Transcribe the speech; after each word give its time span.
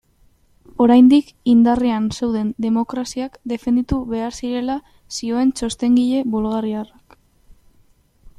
Oraindik 0.85 1.27
indarrean 1.51 2.07
zeuden 2.19 2.49
demokraziak 2.65 3.37
defenditu 3.53 4.01
behar 4.15 4.35
zirela 4.41 4.79
zioen 5.19 5.53
txostengile 5.61 6.25
bulgariarrak. 6.39 7.21